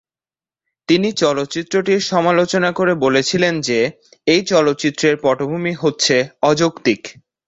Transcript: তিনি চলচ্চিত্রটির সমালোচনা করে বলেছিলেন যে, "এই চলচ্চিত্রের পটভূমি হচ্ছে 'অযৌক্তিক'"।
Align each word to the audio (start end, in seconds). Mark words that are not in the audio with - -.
তিনি 0.89 1.09
চলচ্চিত্রটির 1.13 2.01
সমালোচনা 2.03 2.69
করে 2.71 2.93
বলেছিলেন 2.95 3.53
যে, 3.61 3.79
"এই 4.27 4.41
চলচ্চিত্রের 4.43 5.15
পটভূমি 5.21 5.73
হচ্ছে 5.73 6.15
'অযৌক্তিক'"। 6.41 7.05